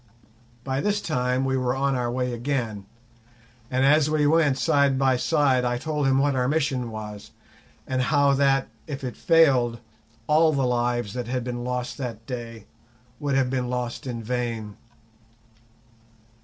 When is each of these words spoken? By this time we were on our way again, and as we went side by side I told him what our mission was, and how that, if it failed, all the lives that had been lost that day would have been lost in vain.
By 0.63 0.81
this 0.81 0.99
time 0.99 1.45
we 1.45 1.55
were 1.57 1.75
on 1.75 1.93
our 1.93 2.09
way 2.11 2.33
again, 2.33 2.87
and 3.69 3.85
as 3.85 4.09
we 4.09 4.25
went 4.25 4.57
side 4.57 4.97
by 4.97 5.15
side 5.15 5.63
I 5.63 5.77
told 5.77 6.07
him 6.07 6.17
what 6.17 6.35
our 6.35 6.47
mission 6.47 6.89
was, 6.89 7.29
and 7.85 8.01
how 8.01 8.33
that, 8.33 8.67
if 8.87 9.03
it 9.03 9.15
failed, 9.15 9.79
all 10.25 10.53
the 10.53 10.65
lives 10.65 11.13
that 11.13 11.27
had 11.27 11.43
been 11.43 11.63
lost 11.63 11.99
that 11.99 12.25
day 12.25 12.65
would 13.19 13.35
have 13.35 13.51
been 13.51 13.69
lost 13.69 14.07
in 14.07 14.23
vain. 14.23 14.75